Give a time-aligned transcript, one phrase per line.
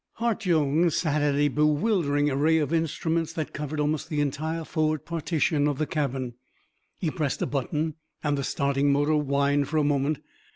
[0.13, 5.05] Hart Jones sat at a bewildering array of instruments that covered almost the entire forward
[5.05, 6.33] partition of the cabin.
[6.97, 7.93] He pressed a button
[8.23, 10.17] and the starting motor whined for a moment.